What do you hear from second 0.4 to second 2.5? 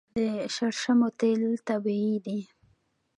شړشمو تیل طبیعي دي.